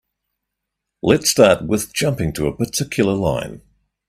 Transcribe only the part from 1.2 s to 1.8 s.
start